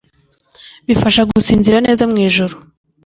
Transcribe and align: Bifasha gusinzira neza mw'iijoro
Bifasha 0.87 1.21
gusinzira 1.31 1.77
neza 1.87 2.03
mw'iijoro 2.09 2.55